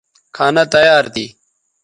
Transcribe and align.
کھانہ 0.35 0.63
تیار 0.73 1.05
تھی 1.13 1.25